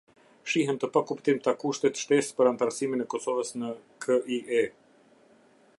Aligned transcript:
Shihen 0.51 0.77
të 0.83 0.87
pakuptimta 0.95 1.53
kushtet 1.63 2.01
shtesë 2.05 2.37
për 2.39 2.49
anëtarësimin 2.53 3.05
e 3.05 3.09
Kosovës 3.15 3.53
në 3.65 3.75
KiE. 4.07 4.65